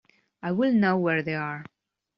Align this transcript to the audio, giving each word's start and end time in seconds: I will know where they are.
I 0.41 0.51
will 0.51 0.73
know 0.73 0.97
where 0.97 1.21
they 1.21 1.35
are. 1.35 1.63